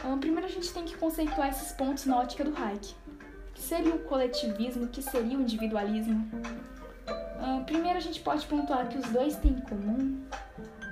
Um, 0.03 0.17
primeiro 0.17 0.45
a 0.45 0.49
gente 0.49 0.73
tem 0.73 0.83
que 0.83 0.97
conceituar 0.97 1.49
esses 1.49 1.71
pontos 1.71 2.05
na 2.05 2.19
ótica 2.19 2.43
do 2.43 2.55
Hayek. 2.55 2.95
Que 3.55 3.61
seria 3.61 3.95
o 3.95 3.99
coletivismo? 3.99 4.83
O 4.83 4.87
que 4.89 5.01
seria 5.01 5.37
o 5.37 5.41
individualismo? 5.41 6.29
Um, 7.41 7.63
primeiro 7.63 7.97
a 7.97 8.01
gente 8.01 8.19
pode 8.19 8.45
pontuar 8.45 8.87
que 8.87 8.97
os 8.97 9.05
dois 9.09 9.35
têm 9.37 9.53
em 9.53 9.61
comum 9.61 10.23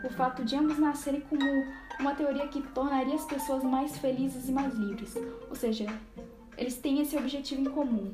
o 0.03 0.09
fato 0.09 0.43
de 0.43 0.55
ambos 0.55 0.79
nascerem 0.79 1.21
como 1.21 1.43
uma 1.99 2.15
teoria 2.15 2.47
que 2.47 2.61
tornaria 2.61 3.15
as 3.15 3.25
pessoas 3.25 3.63
mais 3.63 3.97
felizes 3.97 4.49
e 4.49 4.51
mais 4.51 4.73
livres. 4.73 5.15
Ou 5.49 5.55
seja, 5.55 5.85
eles 6.57 6.77
têm 6.77 7.01
esse 7.01 7.17
objetivo 7.17 7.61
em 7.61 7.65
comum, 7.65 8.13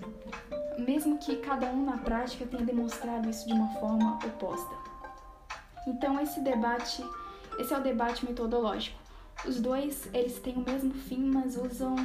mesmo 0.77 1.17
que 1.17 1.37
cada 1.37 1.67
um 1.67 1.85
na 1.85 1.97
prática 1.97 2.45
tenha 2.45 2.63
demonstrado 2.63 3.29
isso 3.29 3.47
de 3.47 3.53
uma 3.53 3.69
forma 3.79 4.19
oposta. 4.25 4.75
Então 5.87 6.19
esse 6.19 6.39
debate, 6.41 7.03
esse 7.59 7.73
é 7.73 7.77
o 7.77 7.81
debate 7.81 8.25
metodológico. 8.25 8.97
Os 9.46 9.60
dois, 9.60 10.10
eles 10.13 10.38
têm 10.39 10.55
o 10.55 10.65
mesmo 10.65 10.93
fim, 10.93 11.24
mas 11.24 11.58
usam 11.58 11.96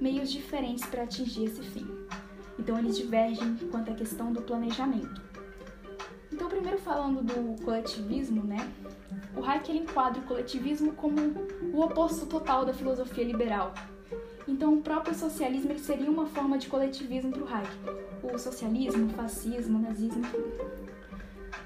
meios 0.00 0.30
diferentes 0.30 0.86
para 0.86 1.02
atingir 1.02 1.44
esse 1.44 1.62
fim. 1.62 1.86
Então 2.58 2.78
eles 2.78 2.96
divergem 2.96 3.56
quanto 3.70 3.90
à 3.90 3.94
questão 3.94 4.32
do 4.32 4.40
planejamento. 4.42 5.22
Então, 6.32 6.48
primeiro 6.48 6.78
falando 6.78 7.22
do 7.22 7.62
coletivismo, 7.62 8.42
né? 8.42 8.68
O 9.36 9.44
Hayek 9.44 9.76
enquadra 9.76 10.20
o 10.20 10.24
coletivismo 10.24 10.92
como 10.92 11.16
o 11.72 11.80
oposto 11.80 12.26
total 12.26 12.64
da 12.64 12.72
filosofia 12.72 13.24
liberal. 13.24 13.74
Então, 14.46 14.74
o 14.74 14.82
próprio 14.82 15.14
socialismo 15.14 15.78
seria 15.78 16.10
uma 16.10 16.26
forma 16.26 16.58
de 16.58 16.68
coletivismo 16.68 17.32
para 17.32 17.42
o 17.42 17.48
Hayek. 17.48 17.70
O 18.22 18.38
socialismo, 18.38 19.06
o 19.06 19.10
fascismo, 19.10 19.78
o 19.78 19.82
nazismo, 19.82 20.22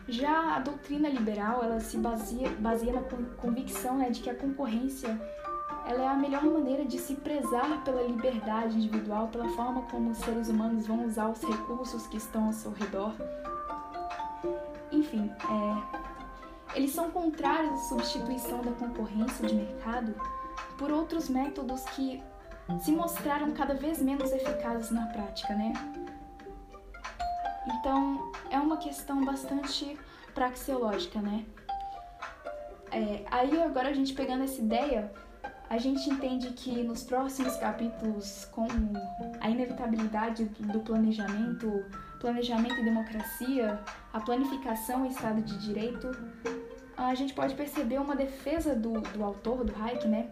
já 0.09 0.57
a 0.57 0.59
doutrina 0.61 1.09
liberal, 1.09 1.63
ela 1.63 1.81
se 1.81 1.99
baseia, 1.99 2.49
baseia 2.59 2.95
na 2.95 3.03
convicção 3.37 3.99
né, 3.99 4.11
de 4.11 4.21
que 4.21 4.31
a 4.31 4.35
concorrência 4.35 5.21
ela 5.87 6.03
é 6.03 6.07
a 6.07 6.15
melhor 6.15 6.45
maneira 6.45 6.85
de 6.85 6.99
se 6.99 7.15
prezar 7.15 7.83
pela 7.83 8.03
liberdade 8.03 8.77
individual, 8.77 9.29
pela 9.29 9.49
forma 9.51 9.83
como 9.83 10.11
os 10.11 10.19
seres 10.19 10.49
humanos 10.49 10.87
vão 10.87 11.07
usar 11.07 11.29
os 11.29 11.43
recursos 11.43 12.07
que 12.07 12.19
estão 12.19 12.47
ao 12.47 12.53
seu 12.53 12.73
redor. 12.73 13.15
Enfim, 14.93 15.31
é, 15.31 16.77
eles 16.77 16.91
são 16.91 17.11
contrários 17.11 17.73
à 17.73 17.77
substituição 17.77 18.61
da 18.61 18.73
concorrência 18.73 19.47
de 19.47 19.55
mercado 19.55 20.15
por 20.77 20.91
outros 20.91 21.29
métodos 21.29 21.83
que 21.97 22.23
se 22.81 22.93
mostraram 22.93 23.53
cada 23.53 23.75
vez 23.75 24.01
menos 24.03 24.31
eficazes 24.31 24.91
na 24.91 25.07
prática, 25.07 25.55
né? 25.55 25.73
Então, 27.75 28.33
é 28.51 28.59
uma 28.59 28.79
questão 28.79 29.25
bastante 29.25 29.99
praxeológica, 30.35 31.21
né? 31.21 31.45
É, 32.91 33.25
aí, 33.31 33.61
agora 33.63 33.89
a 33.89 33.93
gente 33.93 34.15
pegando 34.15 34.45
essa 34.45 34.61
ideia, 34.61 35.13
a 35.69 35.77
gente 35.77 36.09
entende 36.09 36.51
que 36.51 36.83
nos 36.83 37.03
próximos 37.03 37.57
capítulos, 37.57 38.47
com 38.47 38.67
a 39.41 39.51
inevitabilidade 39.51 40.45
do 40.45 40.81
planejamento, 40.81 41.85
planejamento 42.21 42.81
e 42.81 42.85
democracia, 42.85 43.79
a 44.13 44.21
planificação 44.21 45.05
e 45.05 45.11
Estado 45.11 45.43
de 45.43 45.59
Direito, 45.59 46.11
a 46.97 47.15
gente 47.15 47.35
pode 47.35 47.55
perceber 47.55 47.99
uma 47.99 48.17
defesa 48.17 48.75
do, 48.75 49.01
do 49.01 49.23
autor, 49.23 49.63
do 49.63 49.75
Hayek, 49.81 50.09
né? 50.09 50.31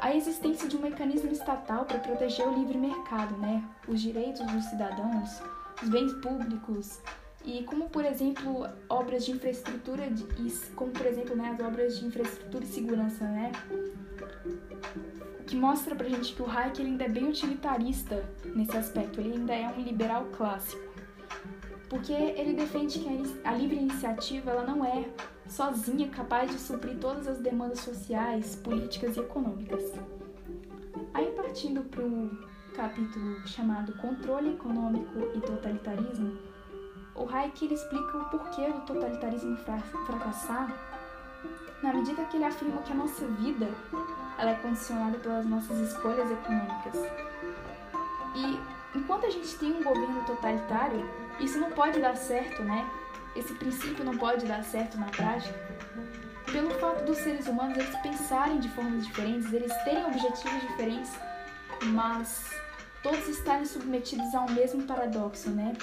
A 0.00 0.14
existência 0.14 0.68
de 0.68 0.76
um 0.76 0.80
mecanismo 0.80 1.30
estatal 1.30 1.84
para 1.84 1.98
proteger 1.98 2.48
o 2.48 2.54
livre 2.54 2.76
mercado, 2.76 3.36
né? 3.36 3.62
Os 3.86 4.00
direitos 4.00 4.44
dos 4.46 4.64
cidadãos, 4.64 5.40
os 5.40 5.53
bens 5.88 6.12
públicos. 6.14 7.00
E 7.44 7.62
como 7.64 7.90
por 7.90 8.04
exemplo 8.04 8.66
obras 8.88 9.26
de 9.26 9.32
infraestrutura 9.32 10.10
de, 10.10 10.24
como 10.74 10.90
por 10.92 11.04
exemplo 11.04 11.36
né, 11.36 11.50
as 11.50 11.60
obras 11.60 11.98
de 11.98 12.06
infraestrutura 12.06 12.64
e 12.64 12.66
segurança 12.66 13.24
né? 13.26 13.52
Que 15.46 15.54
mostra 15.54 15.94
pra 15.94 16.08
gente 16.08 16.34
que 16.34 16.42
o 16.42 16.50
Hayek 16.50 16.80
ainda 16.80 17.04
é 17.04 17.08
bem 17.08 17.28
utilitarista 17.28 18.24
nesse 18.54 18.76
aspecto. 18.76 19.20
Ele 19.20 19.34
ainda 19.34 19.54
é 19.54 19.68
um 19.68 19.80
liberal 19.82 20.24
clássico. 20.32 20.82
Porque 21.88 22.12
ele 22.12 22.54
defende 22.54 22.98
que 22.98 23.38
a 23.44 23.52
livre 23.52 23.76
iniciativa 23.76 24.50
ela 24.50 24.64
não 24.64 24.82
é 24.82 25.06
sozinha 25.46 26.08
capaz 26.08 26.50
de 26.50 26.58
suprir 26.58 26.96
todas 26.98 27.28
as 27.28 27.38
demandas 27.38 27.80
sociais 27.80 28.56
políticas 28.56 29.16
e 29.16 29.20
econômicas. 29.20 29.92
Aí 31.12 31.30
partindo 31.32 31.82
para 31.84 32.02
capítulo 32.74 33.46
chamado 33.46 33.92
Controle 33.94 34.54
Econômico 34.54 35.30
e 35.34 35.40
Totalitarismo, 35.40 36.36
o 37.14 37.28
Hayek 37.28 37.72
explica 37.72 38.18
o 38.18 38.24
porquê 38.24 38.66
do 38.66 38.80
totalitarismo 38.80 39.56
fracassar 40.06 40.74
na 41.82 41.92
medida 41.92 42.24
que 42.24 42.36
ele 42.36 42.44
afirma 42.44 42.82
que 42.82 42.92
a 42.92 42.96
nossa 42.96 43.26
vida 43.26 43.68
ela 44.38 44.50
é 44.50 44.54
condicionada 44.56 45.18
pelas 45.18 45.46
nossas 45.46 45.78
escolhas 45.78 46.28
econômicas. 46.30 47.00
E 48.34 48.98
enquanto 48.98 49.26
a 49.26 49.30
gente 49.30 49.56
tem 49.56 49.72
um 49.72 49.82
governo 49.82 50.24
totalitário, 50.24 51.08
isso 51.38 51.58
não 51.58 51.70
pode 51.70 52.00
dar 52.00 52.16
certo, 52.16 52.62
né? 52.64 52.90
Esse 53.36 53.54
princípio 53.54 54.04
não 54.04 54.16
pode 54.16 54.46
dar 54.46 54.64
certo 54.64 54.98
na 54.98 55.06
prática, 55.06 55.54
pelo 56.50 56.70
fato 56.78 57.04
dos 57.04 57.18
seres 57.18 57.46
humanos 57.46 57.78
eles 57.78 57.96
pensarem 57.96 58.58
de 58.58 58.68
formas 58.70 59.06
diferentes, 59.06 59.52
eles 59.52 59.72
terem 59.84 60.04
objetivos 60.06 60.60
diferentes, 60.62 61.12
mas 61.82 62.63
todos 63.04 63.28
estarem 63.28 63.66
submetidos 63.66 64.34
ao 64.34 64.50
mesmo 64.50 64.82
paradoxo, 64.84 65.50
né? 65.50 65.74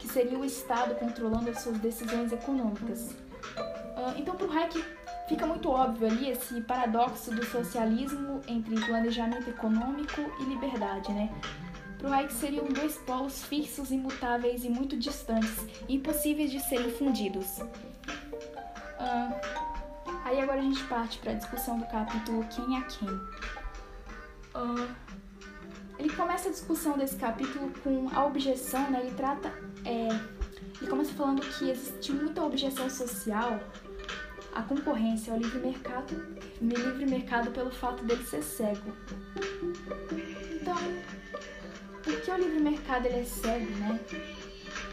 Que 0.00 0.08
seria 0.08 0.36
o 0.36 0.44
Estado 0.44 0.96
controlando 0.96 1.48
as 1.48 1.60
suas 1.60 1.78
decisões 1.78 2.32
econômicas. 2.32 3.12
Uh, 3.12 4.18
então, 4.18 4.34
para 4.34 4.46
o 4.46 4.52
Hayek, 4.52 4.84
fica 5.28 5.46
muito 5.46 5.70
óbvio 5.70 6.08
ali 6.08 6.28
esse 6.28 6.60
paradoxo 6.62 7.30
do 7.30 7.46
socialismo 7.46 8.42
entre 8.48 8.74
planejamento 8.84 9.48
econômico 9.48 10.20
e 10.40 10.44
liberdade, 10.44 11.12
né? 11.12 11.32
Para 11.98 12.10
o 12.10 12.12
Hayek 12.12 12.34
seriam 12.34 12.66
dois 12.66 12.96
polos 12.98 13.44
fixos, 13.44 13.92
imutáveis 13.92 14.64
e 14.64 14.68
muito 14.68 14.98
distantes, 14.98 15.64
impossíveis 15.88 16.50
de 16.50 16.58
serem 16.60 16.90
fundidos. 16.90 17.58
Uh, 18.98 19.32
aí 20.24 20.40
agora 20.40 20.58
a 20.58 20.62
gente 20.62 20.82
parte 20.84 21.18
para 21.20 21.30
a 21.30 21.34
discussão 21.34 21.78
do 21.78 21.86
capítulo 21.86 22.44
Quem 22.50 22.76
é 22.76 22.82
Quem. 22.82 23.08
Ele 26.06 26.14
começa 26.14 26.48
a 26.48 26.52
discussão 26.52 26.96
desse 26.96 27.16
capítulo 27.16 27.72
com 27.82 28.08
a 28.14 28.24
objeção, 28.24 28.88
né? 28.92 29.00
Ele 29.00 29.16
trata. 29.16 29.52
É, 29.84 30.06
ele 30.80 30.88
começa 30.88 31.12
falando 31.14 31.40
que 31.40 31.68
existe 31.68 32.12
muita 32.12 32.44
objeção 32.44 32.88
social 32.88 33.58
à 34.54 34.62
concorrência, 34.62 35.32
ao 35.32 35.40
livre 35.40 35.58
mercado, 35.58 36.38
livre 36.60 37.06
mercado 37.06 37.50
pelo 37.50 37.72
fato 37.72 38.04
dele 38.04 38.24
ser 38.24 38.44
cego. 38.44 38.92
Então, 40.52 40.76
por 42.04 42.20
que 42.20 42.30
o 42.30 42.36
livre 42.36 42.60
mercado 42.60 43.06
ele 43.06 43.18
é 43.18 43.24
cego, 43.24 43.70
né? 43.78 44.00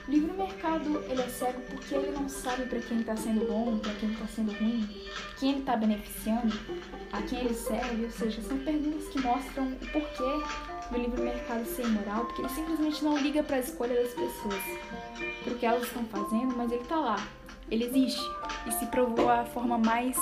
O 0.07 0.11
livre 0.11 0.31
mercado 0.35 0.97
ele 1.07 1.21
é 1.21 1.29
cego 1.29 1.61
porque 1.69 1.93
ele 1.93 2.09
não 2.09 2.27
sabe 2.27 2.65
para 2.65 2.79
quem 2.79 3.01
está 3.01 3.15
sendo 3.15 3.45
bom, 3.45 3.77
para 3.77 3.93
quem 3.93 4.11
está 4.13 4.25
sendo 4.25 4.51
ruim, 4.53 4.89
quem 5.39 5.51
ele 5.51 5.59
está 5.59 5.77
beneficiando, 5.77 6.57
a 7.11 7.21
quem 7.21 7.37
ele 7.41 7.53
serve, 7.53 8.05
ou 8.05 8.11
seja, 8.11 8.41
são 8.41 8.57
perguntas 8.57 9.07
que 9.09 9.21
mostram 9.21 9.67
o 9.73 9.91
porquê 9.91 10.72
do 10.91 10.97
livre 10.97 11.21
mercado 11.21 11.65
ser 11.65 11.85
imoral, 11.85 12.25
porque 12.25 12.41
ele 12.41 12.49
simplesmente 12.49 13.03
não 13.03 13.17
liga 13.17 13.43
para 13.43 13.57
a 13.57 13.59
escolha 13.59 13.95
das 13.95 14.13
pessoas, 14.13 14.61
para 15.43 15.53
o 15.53 15.57
que 15.57 15.65
elas 15.65 15.83
estão 15.83 16.05
fazendo, 16.05 16.55
mas 16.55 16.71
ele 16.71 16.81
está 16.81 16.97
lá, 16.97 17.27
ele 17.69 17.85
existe 17.85 18.21
e 18.67 18.71
se 18.71 18.85
provou 18.87 19.29
a 19.29 19.45
forma 19.45 19.77
mais 19.77 20.17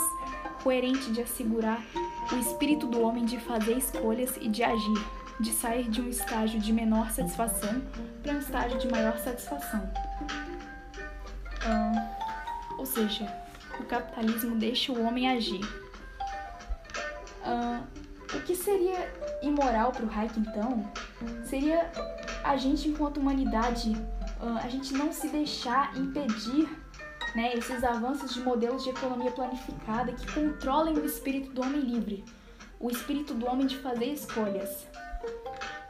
coerente 0.64 1.12
de 1.12 1.22
assegurar 1.22 1.82
o 2.32 2.36
espírito 2.36 2.88
do 2.88 3.02
homem 3.02 3.26
de 3.26 3.40
fazer 3.40 3.78
escolhas 3.78 4.38
e 4.40 4.48
de 4.48 4.64
agir, 4.64 5.06
de 5.40 5.52
sair 5.52 5.90
de 5.90 6.02
um 6.02 6.08
estágio 6.08 6.60
de 6.60 6.72
menor 6.72 7.10
satisfação 7.12 7.82
para 8.22 8.34
um 8.34 8.40
estágio 8.40 8.78
de 8.78 8.88
maior 8.88 9.18
satisfação. 9.18 9.92
ou 12.78 12.86
seja, 12.86 13.26
o 13.80 13.84
capitalismo 13.86 14.56
deixa 14.56 14.92
o 14.92 15.06
homem 15.06 15.30
agir. 15.30 15.62
O 18.34 18.42
que 18.42 18.56
seria 18.56 19.12
imoral 19.42 19.92
para 19.92 20.06
o 20.06 20.10
Hayek, 20.10 20.40
então, 20.40 20.90
seria 21.44 21.92
a 22.44 22.56
gente, 22.58 22.88
enquanto 22.88 23.18
humanidade, 23.18 23.96
a 24.64 24.68
gente 24.70 24.94
não 24.94 25.12
se 25.12 25.28
deixar 25.28 25.96
impedir 25.98 26.68
né, 27.36 27.54
esses 27.56 27.84
avanços 27.84 28.34
de 28.34 28.42
modelos 28.42 28.84
de 28.84 28.90
economia 28.90 29.32
planificada 29.32 30.12
que 30.12 30.32
controlem 30.34 30.96
o 30.96 31.06
espírito 31.06 31.52
do 31.52 31.62
homem 31.62 31.82
livre, 31.82 32.26
o 32.80 32.90
espírito 32.90 33.34
do 33.34 33.46
homem 33.46 33.68
de 33.68 33.78
fazer 33.78 34.06
escolhas. 34.06 34.88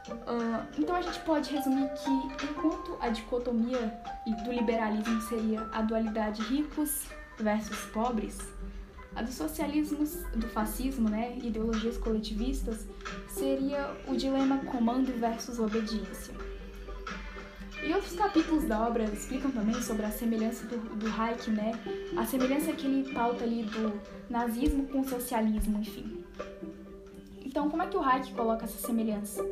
Uh, 0.08 0.66
então 0.78 0.96
a 0.96 1.00
gente 1.00 1.20
pode 1.20 1.50
resumir 1.50 1.88
que 1.94 2.44
enquanto 2.44 2.98
a 3.00 3.08
dicotomia 3.08 4.00
do 4.44 4.52
liberalismo 4.52 5.20
seria 5.22 5.62
a 5.72 5.80
dualidade 5.80 6.42
ricos 6.42 7.06
versus 7.38 7.78
pobres, 7.92 8.38
a 9.14 9.22
do 9.22 9.30
socialismo, 9.30 10.04
do 10.34 10.48
fascismo, 10.48 11.08
né, 11.08 11.36
ideologias 11.42 11.98
coletivistas, 11.98 12.86
seria 13.28 13.94
o 14.08 14.16
dilema 14.16 14.58
comando 14.58 15.12
versus 15.18 15.58
obediência. 15.58 16.34
E 17.84 17.92
outros 17.92 18.14
capítulos 18.14 18.64
da 18.64 18.86
obra 18.86 19.04
explicam 19.04 19.50
também 19.50 19.80
sobre 19.82 20.06
a 20.06 20.10
semelhança 20.10 20.66
do, 20.66 20.78
do 20.96 21.06
Hayek, 21.08 21.50
né, 21.50 21.72
a 22.16 22.24
semelhança 22.24 22.72
que 22.72 22.86
ele 22.86 23.12
pauta 23.12 23.44
ali 23.44 23.64
do 23.64 24.00
nazismo 24.30 24.86
com 24.86 25.00
o 25.00 25.08
socialismo, 25.08 25.80
enfim. 25.80 26.24
Então, 27.44 27.68
como 27.68 27.82
é 27.82 27.86
que 27.86 27.96
o 27.96 28.02
Hayek 28.02 28.32
coloca 28.34 28.64
essa 28.64 28.78
semelhança? 28.86 29.44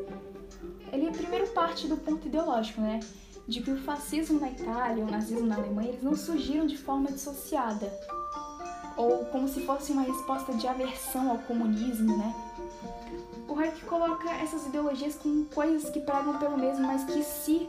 Ele 0.92 1.10
primeiro 1.10 1.48
parte 1.48 1.86
do 1.86 1.96
ponto 1.96 2.26
ideológico, 2.26 2.80
né, 2.80 3.00
de 3.46 3.60
que 3.60 3.70
o 3.72 3.76
fascismo 3.76 4.38
na 4.38 4.50
Itália, 4.50 5.04
o 5.04 5.10
nazismo 5.10 5.46
na 5.46 5.56
Alemanha, 5.56 5.88
eles 5.88 6.02
não 6.02 6.14
surgiram 6.14 6.66
de 6.66 6.78
forma 6.78 7.10
dissociada, 7.10 7.92
ou 9.00 9.24
como 9.26 9.48
se 9.48 9.64
fosse 9.64 9.92
uma 9.92 10.02
resposta 10.02 10.52
de 10.52 10.66
aversão 10.66 11.30
ao 11.30 11.38
comunismo, 11.38 12.16
né? 12.18 12.34
O 13.48 13.58
Hayek 13.58 13.84
coloca 13.86 14.30
essas 14.30 14.66
ideologias 14.66 15.16
como 15.16 15.46
coisas 15.46 15.90
que 15.90 16.00
pregam 16.00 16.38
pelo 16.38 16.58
mesmo, 16.58 16.86
mas 16.86 17.04
que 17.04 17.22
se 17.22 17.68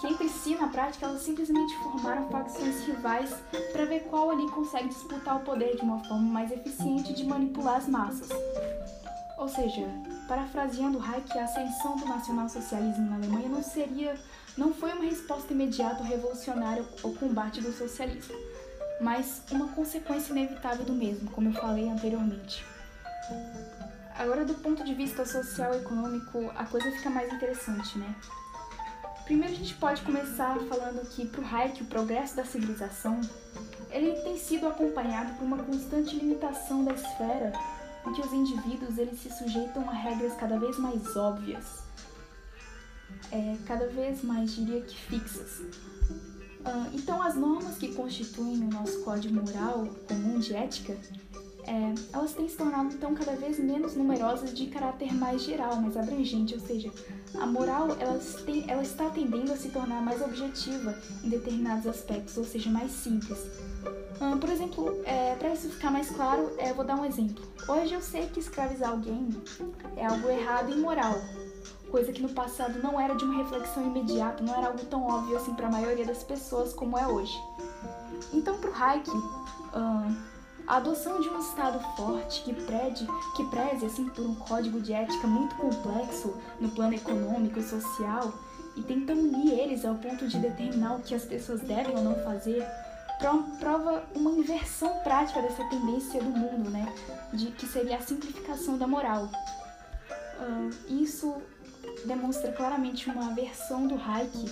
que 0.00 0.06
entre 0.06 0.28
si 0.28 0.54
na 0.54 0.68
prática 0.68 1.06
elas 1.06 1.22
simplesmente 1.22 1.76
formaram 1.78 2.28
facções 2.28 2.84
rivais 2.86 3.34
para 3.72 3.84
ver 3.84 4.00
qual 4.04 4.30
ali 4.30 4.48
consegue 4.50 4.88
disputar 4.88 5.38
o 5.38 5.40
poder 5.40 5.74
de 5.74 5.82
uma 5.82 5.98
forma 6.04 6.32
mais 6.32 6.52
eficiente 6.52 7.12
de 7.12 7.24
manipular 7.24 7.76
as 7.76 7.88
massas. 7.88 8.28
Ou 9.38 9.48
seja, 9.48 9.88
parafraseando 10.28 11.02
Hayek, 11.02 11.36
a 11.36 11.44
ascensão 11.44 11.96
do 11.96 12.06
nacionalsocialismo 12.06 13.10
na 13.10 13.16
Alemanha 13.16 13.48
não 13.48 13.62
seria, 13.62 14.14
não 14.56 14.72
foi 14.72 14.92
uma 14.92 15.04
resposta 15.04 15.52
imediata 15.52 16.02
ou 16.02 16.08
revolucionária 16.08 16.84
ao 17.02 17.10
combate 17.12 17.60
do 17.60 17.72
socialismo, 17.72 18.36
mas 19.00 19.42
uma 19.50 19.68
consequência 19.68 20.32
inevitável 20.32 20.84
do 20.84 20.92
mesmo, 20.92 21.30
como 21.30 21.48
eu 21.48 21.52
falei 21.52 21.88
anteriormente. 21.88 22.64
Agora, 24.18 24.44
do 24.44 24.54
ponto 24.54 24.82
de 24.82 24.94
vista 24.94 25.26
social 25.26 25.74
e 25.74 25.78
econômico, 25.78 26.50
a 26.56 26.64
coisa 26.64 26.90
fica 26.92 27.10
mais 27.10 27.32
interessante, 27.32 27.98
né? 27.98 28.14
Primeiro, 29.24 29.52
a 29.52 29.56
gente 29.56 29.74
pode 29.74 30.02
começar 30.02 30.56
falando 30.68 31.06
que, 31.10 31.26
para 31.26 31.40
o 31.40 31.44
Hayek, 31.44 31.82
o 31.82 31.86
progresso 31.86 32.36
da 32.36 32.44
civilização 32.44 33.20
ele 33.90 34.12
tem 34.22 34.36
sido 34.38 34.66
acompanhado 34.68 35.34
por 35.34 35.44
uma 35.44 35.58
constante 35.58 36.16
limitação 36.16 36.84
da 36.84 36.92
esfera 36.92 37.52
em 38.06 38.12
que 38.12 38.20
os 38.20 38.32
indivíduos 38.32 38.98
eles 38.98 39.20
se 39.20 39.30
sujeitam 39.30 39.88
a 39.88 39.92
regras 39.92 40.34
cada 40.34 40.58
vez 40.58 40.78
mais 40.78 41.16
óbvias, 41.16 41.82
é, 43.32 43.56
cada 43.66 43.88
vez 43.88 44.22
mais, 44.22 44.54
diria 44.54 44.80
que, 44.82 44.96
fixas, 44.96 45.62
então, 46.92 47.22
as 47.22 47.34
normas 47.34 47.76
que 47.78 47.94
constituem 47.94 48.58
o 48.64 48.70
nosso 48.70 49.02
código 49.02 49.34
moral 49.34 49.88
comum 50.08 50.38
de 50.38 50.54
ética, 50.54 50.96
é, 51.66 51.94
elas 52.12 52.32
têm 52.32 52.48
se 52.48 52.56
tornado 52.56 52.94
então 52.94 53.12
cada 53.14 53.32
vez 53.32 53.58
menos 53.58 53.96
numerosas 53.96 54.54
de 54.54 54.66
caráter 54.66 55.12
mais 55.12 55.42
geral, 55.42 55.76
mais 55.80 55.96
abrangente, 55.96 56.54
ou 56.54 56.60
seja, 56.60 56.92
a 57.34 57.44
moral 57.44 57.88
ela, 57.98 58.18
tem, 58.44 58.64
ela 58.70 58.82
está 58.82 59.10
tendendo 59.10 59.52
a 59.52 59.56
se 59.56 59.70
tornar 59.70 60.00
mais 60.00 60.22
objetiva 60.22 60.96
em 61.24 61.28
determinados 61.28 61.86
aspectos, 61.86 62.36
ou 62.36 62.44
seja, 62.44 62.70
mais 62.70 62.92
simples. 62.92 63.38
Uh, 64.20 64.38
por 64.38 64.48
exemplo, 64.48 65.02
é, 65.04 65.34
para 65.34 65.52
isso 65.52 65.68
ficar 65.68 65.90
mais 65.90 66.08
claro, 66.08 66.50
é, 66.58 66.72
vou 66.72 66.84
dar 66.84 66.96
um 66.96 67.04
exemplo. 67.04 67.44
Hoje 67.68 67.94
eu 67.94 68.00
sei 68.00 68.26
que 68.26 68.38
escravizar 68.38 68.90
alguém 68.90 69.28
é 69.96 70.06
algo 70.06 70.28
errado 70.28 70.70
e 70.70 70.78
imoral, 70.78 71.20
coisa 71.90 72.12
que 72.12 72.22
no 72.22 72.28
passado 72.28 72.80
não 72.82 73.00
era 73.00 73.14
de 73.14 73.24
uma 73.24 73.42
reflexão 73.42 73.84
imediata, 73.84 74.42
não 74.42 74.54
era 74.54 74.68
algo 74.68 74.84
tão 74.86 75.06
óbvio 75.06 75.36
assim 75.36 75.54
para 75.54 75.68
a 75.68 75.70
maioria 75.70 76.04
das 76.04 76.22
pessoas 76.22 76.72
como 76.72 76.98
é 76.98 77.06
hoje. 77.06 77.36
Então, 78.32 78.58
para 78.58 78.70
o 78.70 78.74
Hayek, 78.74 79.10
a 80.66 80.76
adoção 80.76 81.20
de 81.20 81.28
um 81.28 81.38
Estado 81.38 81.78
forte 81.96 82.42
que, 82.42 82.52
prede, 82.52 83.06
que 83.36 83.44
preze 83.44 83.86
assim, 83.86 84.08
por 84.08 84.24
um 84.24 84.34
código 84.34 84.80
de 84.80 84.92
ética 84.92 85.26
muito 85.26 85.54
complexo 85.56 86.36
no 86.60 86.68
plano 86.70 86.94
econômico 86.94 87.58
e 87.58 87.62
social 87.62 88.32
e 88.74 88.82
tentando 88.82 89.20
unir 89.20 89.58
eles 89.58 89.84
ao 89.84 89.94
ponto 89.94 90.26
de 90.26 90.38
determinar 90.38 90.96
o 90.96 91.02
que 91.02 91.14
as 91.14 91.24
pessoas 91.24 91.60
devem 91.60 91.96
ou 91.96 92.02
não 92.02 92.16
fazer, 92.16 92.66
prova 93.58 94.04
uma 94.14 94.30
inversão 94.32 94.98
prática 95.02 95.40
dessa 95.40 95.64
tendência 95.64 96.22
do 96.22 96.30
mundo, 96.30 96.70
né? 96.70 96.92
De 97.32 97.46
que 97.52 97.66
seria 97.66 97.96
a 97.96 98.00
simplificação 98.00 98.76
da 98.76 98.86
moral. 98.86 99.30
Uh, 100.38 100.92
isso 100.92 101.34
demonstra 102.04 102.52
claramente 102.52 103.08
uma 103.10 103.30
aversão 103.30 103.86
do 103.86 103.94
Hayek 103.94 104.50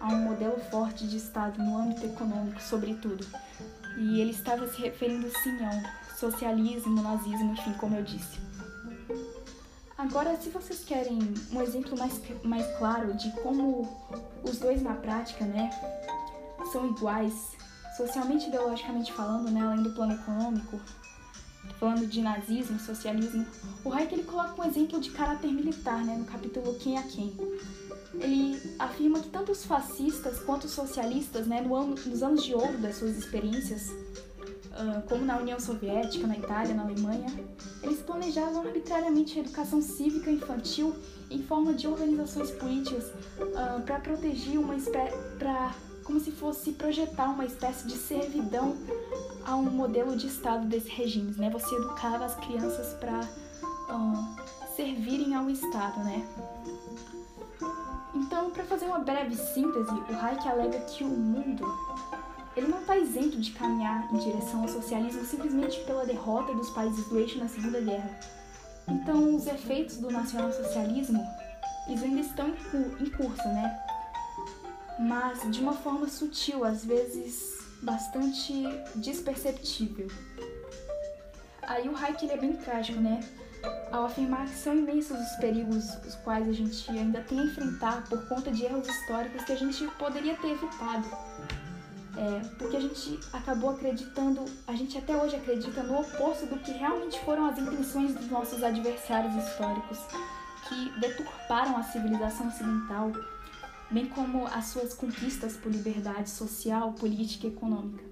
a 0.00 0.08
um 0.08 0.18
modelo 0.18 0.58
forte 0.70 1.06
de 1.06 1.16
Estado 1.16 1.62
no 1.62 1.76
âmbito 1.78 2.04
econômico, 2.06 2.60
sobretudo. 2.60 3.26
E 3.98 4.20
ele 4.20 4.30
estava 4.30 4.68
se 4.68 4.80
referindo 4.80 5.30
sim 5.42 5.58
ao 5.64 6.16
socialismo, 6.16 7.02
nazismo, 7.02 7.52
enfim, 7.52 7.72
como 7.74 7.96
eu 7.96 8.02
disse. 8.02 8.38
Agora, 9.96 10.36
se 10.36 10.50
vocês 10.50 10.84
querem 10.84 11.18
um 11.50 11.62
exemplo 11.62 11.98
mais, 11.98 12.20
mais 12.44 12.66
claro 12.78 13.14
de 13.14 13.30
como 13.42 13.88
os 14.44 14.58
dois 14.58 14.82
na 14.82 14.92
prática, 14.92 15.44
né, 15.44 15.70
são 16.70 16.86
iguais, 16.88 17.56
socialmente 17.96 18.44
e 18.44 18.48
ideologicamente 18.48 19.12
falando, 19.12 19.50
né, 19.50 19.62
além 19.62 19.82
do 19.82 19.94
plano 19.94 20.12
econômico, 20.12 20.78
falando 21.78 22.06
de 22.06 22.20
nazismo, 22.20 22.78
socialismo, 22.78 23.46
o 23.84 23.92
Hayek 23.92 24.14
ele 24.14 24.22
coloca 24.24 24.60
um 24.60 24.64
exemplo 24.64 25.00
de 25.00 25.10
caráter 25.10 25.52
militar 25.52 26.04
né, 26.04 26.16
no 26.16 26.24
capítulo 26.24 26.74
Quem 26.74 26.98
é 26.98 27.02
Quem. 27.02 27.36
Ele 28.14 28.74
afirma 28.78 29.20
que 29.20 29.28
tanto 29.28 29.52
os 29.52 29.64
fascistas 29.64 30.38
quanto 30.40 30.64
os 30.64 30.70
socialistas, 30.70 31.46
né, 31.46 31.60
no 31.60 31.74
ano, 31.74 31.94
nos 32.06 32.22
anos 32.22 32.42
de 32.42 32.54
ouro 32.54 32.78
das 32.78 32.96
suas 32.96 33.16
experiências, 33.16 33.90
uh, 34.76 35.02
como 35.08 35.24
na 35.24 35.38
União 35.38 35.60
Soviética, 35.60 36.26
na 36.26 36.36
Itália, 36.36 36.74
na 36.74 36.82
Alemanha, 36.82 37.26
eles 37.82 38.00
planejavam 38.00 38.62
arbitrariamente 38.62 39.38
a 39.38 39.42
educação 39.42 39.82
cívica 39.82 40.30
infantil 40.30 40.94
em 41.30 41.42
forma 41.42 41.74
de 41.74 41.86
organizações 41.86 42.50
políticas 42.52 43.04
uh, 43.38 43.82
para 43.84 44.00
proteger 44.00 44.58
uma 44.58 44.76
espécie, 44.76 45.16
para 45.38 45.74
como 46.06 46.20
se 46.20 46.30
fosse 46.30 46.72
projetar 46.72 47.28
uma 47.30 47.44
espécie 47.44 47.86
de 47.86 47.96
servidão 47.96 48.76
a 49.44 49.56
um 49.56 49.64
modelo 49.64 50.16
de 50.16 50.28
Estado 50.28 50.66
desse 50.66 50.88
regime, 50.88 51.34
né? 51.36 51.50
Você 51.50 51.74
educava 51.74 52.24
as 52.24 52.36
crianças 52.36 52.94
para 52.94 53.28
servirem 54.76 55.34
ao 55.34 55.50
Estado, 55.50 55.98
né? 56.04 56.24
Então, 58.14 58.50
para 58.50 58.64
fazer 58.64 58.86
uma 58.86 59.00
breve 59.00 59.36
síntese, 59.36 59.90
o 59.90 60.14
Hayek 60.14 60.48
alega 60.48 60.80
que 60.80 61.04
o 61.04 61.08
mundo 61.08 61.64
ele 62.56 62.68
não 62.68 62.80
está 62.80 62.96
isento 62.96 63.38
de 63.38 63.50
caminhar 63.50 64.08
em 64.14 64.16
direção 64.16 64.62
ao 64.62 64.68
socialismo 64.68 65.24
simplesmente 65.24 65.78
pela 65.84 66.06
derrota 66.06 66.54
dos 66.54 66.70
países 66.70 67.06
do 67.08 67.18
eixo 67.18 67.38
na 67.38 67.48
Segunda 67.48 67.80
Guerra. 67.80 68.18
Então, 68.88 69.34
os 69.34 69.46
efeitos 69.46 69.98
do 69.98 70.10
nacionalsocialismo 70.10 71.22
eles 71.88 72.02
ainda 72.02 72.20
estão 72.20 72.48
em 72.48 73.10
curso, 73.10 73.46
né? 73.48 73.85
Mas 74.98 75.50
de 75.50 75.60
uma 75.60 75.72
forma 75.72 76.08
sutil, 76.08 76.64
às 76.64 76.84
vezes 76.84 77.56
bastante 77.82 78.64
desperceptível. 78.94 80.08
Aí 81.62 81.88
o 81.88 81.96
Hayek 81.96 82.24
ele 82.24 82.32
é 82.32 82.36
bem 82.36 82.52
trágico, 82.54 83.00
né? 83.00 83.20
Ao 83.90 84.04
afirmar 84.04 84.46
que 84.46 84.56
são 84.56 84.76
imensos 84.76 85.18
os 85.18 85.36
perigos 85.36 85.84
os 86.06 86.14
quais 86.16 86.48
a 86.48 86.52
gente 86.52 86.90
ainda 86.90 87.20
tem 87.22 87.40
a 87.40 87.44
enfrentar 87.44 88.04
por 88.08 88.26
conta 88.28 88.50
de 88.50 88.64
erros 88.64 88.86
históricos 88.86 89.44
que 89.44 89.52
a 89.52 89.56
gente 89.56 89.86
poderia 89.98 90.36
ter 90.36 90.52
evitado. 90.52 91.08
É, 92.16 92.40
porque 92.56 92.76
a 92.76 92.80
gente 92.80 93.20
acabou 93.32 93.70
acreditando, 93.70 94.44
a 94.66 94.72
gente 94.72 94.96
até 94.96 95.14
hoje 95.14 95.36
acredita 95.36 95.82
no 95.82 96.00
oposto 96.00 96.46
do 96.46 96.56
que 96.60 96.70
realmente 96.72 97.20
foram 97.20 97.46
as 97.46 97.58
intenções 97.58 98.14
dos 98.14 98.30
nossos 98.30 98.62
adversários 98.62 99.34
históricos, 99.34 99.98
que 100.66 100.98
deturparam 100.98 101.76
a 101.76 101.82
civilização 101.82 102.48
ocidental 102.48 103.12
bem 103.90 104.06
como 104.06 104.46
as 104.46 104.66
suas 104.66 104.94
conquistas 104.94 105.56
por 105.56 105.70
liberdade 105.70 106.30
social, 106.30 106.92
política 106.92 107.46
e 107.46 107.50
econômica. 107.50 108.04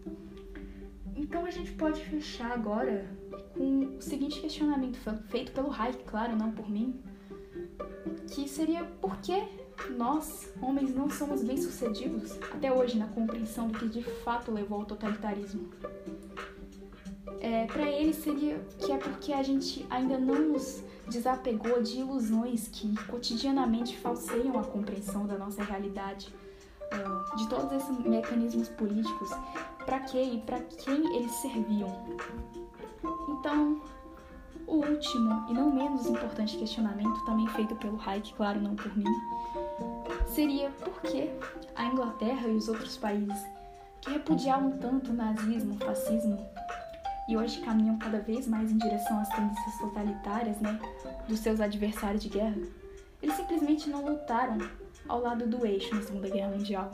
Então 1.16 1.44
a 1.46 1.50
gente 1.50 1.72
pode 1.72 2.04
fechar 2.04 2.52
agora 2.52 3.08
com 3.54 3.96
o 3.96 4.02
seguinte 4.02 4.40
questionamento 4.40 4.98
feito 5.28 5.52
pelo 5.52 5.72
Hayek, 5.72 6.04
claro, 6.04 6.36
não 6.36 6.50
por 6.50 6.68
mim, 6.68 7.00
que 8.28 8.48
seria 8.48 8.84
por 8.84 9.16
que 9.18 9.42
nós, 9.96 10.52
homens, 10.60 10.94
não 10.94 11.10
somos 11.10 11.42
bem-sucedidos 11.42 12.32
até 12.52 12.72
hoje 12.72 12.96
na 12.96 13.06
compreensão 13.08 13.68
do 13.68 13.78
que 13.78 13.88
de 13.88 14.02
fato 14.02 14.50
levou 14.50 14.80
ao 14.80 14.86
totalitarismo. 14.86 15.70
É, 17.40 17.66
Para 17.66 17.90
ele 17.90 18.14
seria 18.14 18.58
que 18.78 18.90
é 18.92 18.96
porque 18.96 19.32
a 19.32 19.42
gente 19.42 19.86
ainda 19.90 20.18
não 20.18 20.52
nos 20.52 20.82
desapegou 21.08 21.82
de 21.82 22.00
ilusões 22.00 22.68
que 22.68 22.94
cotidianamente 23.06 23.96
falseiam 23.98 24.58
a 24.58 24.64
compreensão 24.64 25.26
da 25.26 25.36
nossa 25.36 25.62
realidade, 25.62 26.32
de 27.36 27.48
todos 27.48 27.72
esses 27.72 27.98
mecanismos 28.00 28.68
políticos 28.70 29.30
para 29.84 30.00
que 30.00 30.20
e 30.20 30.40
para 30.40 30.60
quem 30.60 31.16
eles 31.16 31.32
serviam. 31.32 31.88
Então, 33.28 33.80
o 34.66 34.76
último 34.76 35.44
e 35.50 35.52
não 35.52 35.70
menos 35.70 36.06
importante 36.06 36.56
questionamento, 36.56 37.24
também 37.24 37.46
feito 37.48 37.74
pelo 37.76 38.00
Hayek, 38.00 38.34
claro, 38.34 38.60
não 38.60 38.74
por 38.74 38.96
mim, 38.96 39.04
seria 40.26 40.70
por 40.70 41.02
que 41.02 41.30
a 41.74 41.84
Inglaterra 41.84 42.48
e 42.48 42.56
os 42.56 42.68
outros 42.68 42.96
países 42.96 43.38
que 44.00 44.10
repudiavam 44.10 44.78
tanto 44.78 45.10
o 45.10 45.14
nazismo, 45.14 45.74
o 45.74 45.78
fascismo 45.78 46.48
e 47.28 47.36
hoje 47.36 47.60
caminham 47.60 47.98
cada 47.98 48.20
vez 48.20 48.46
mais 48.46 48.70
em 48.70 48.78
direção 48.78 49.18
às 49.18 49.28
tendências 49.28 49.78
totalitárias, 49.78 50.60
né, 50.60 50.78
dos 51.26 51.40
seus 51.40 51.60
adversários 51.60 52.22
de 52.22 52.28
guerra, 52.28 52.56
eles 53.22 53.34
simplesmente 53.36 53.88
não 53.88 54.04
lutaram 54.04 54.58
ao 55.08 55.20
lado 55.20 55.46
do 55.46 55.66
eixo 55.66 55.94
na 55.94 56.02
Segunda 56.02 56.28
Guerra 56.28 56.50
Mundial. 56.50 56.90